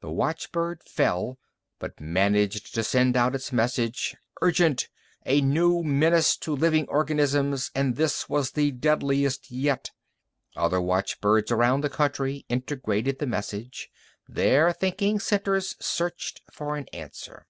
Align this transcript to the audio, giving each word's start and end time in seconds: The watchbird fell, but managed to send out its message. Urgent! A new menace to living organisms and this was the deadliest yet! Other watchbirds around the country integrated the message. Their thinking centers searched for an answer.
The 0.00 0.10
watchbird 0.10 0.82
fell, 0.84 1.38
but 1.78 2.00
managed 2.00 2.74
to 2.74 2.82
send 2.82 3.14
out 3.14 3.34
its 3.34 3.52
message. 3.52 4.16
Urgent! 4.40 4.88
A 5.26 5.42
new 5.42 5.82
menace 5.84 6.38
to 6.38 6.56
living 6.56 6.86
organisms 6.88 7.70
and 7.74 7.96
this 7.96 8.26
was 8.26 8.52
the 8.52 8.70
deadliest 8.70 9.50
yet! 9.50 9.90
Other 10.56 10.80
watchbirds 10.80 11.52
around 11.52 11.82
the 11.84 11.90
country 11.90 12.46
integrated 12.48 13.18
the 13.18 13.26
message. 13.26 13.90
Their 14.26 14.72
thinking 14.72 15.18
centers 15.20 15.76
searched 15.78 16.40
for 16.50 16.76
an 16.78 16.86
answer. 16.94 17.46